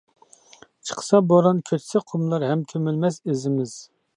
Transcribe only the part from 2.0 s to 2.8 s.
قۇملار ھەم